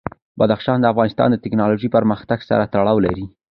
بدخشان 0.39 0.77
د 0.81 0.85
افغانستان 0.93 1.27
د 1.31 1.35
تکنالوژۍ 1.43 1.89
پرمختګ 1.95 2.39
سره 2.49 2.63
تړاو 2.73 2.97
لري. 3.05 3.25